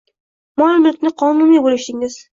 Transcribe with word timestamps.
Mol-mulkni 0.61 1.13
qonuniy 1.23 1.63
bo’lishdingiz. 1.67 2.21